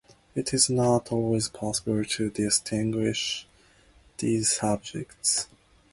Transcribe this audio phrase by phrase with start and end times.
[0.33, 3.45] It is not always possible to distinguish
[4.17, 5.47] these subjects.